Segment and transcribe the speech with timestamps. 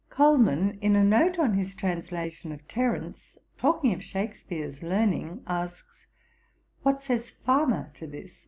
[0.09, 6.07] 'Colman, in a note on his translation of Terence, talking of Shakspeare's learning, asks,
[6.81, 8.39] "What says Farmer to this?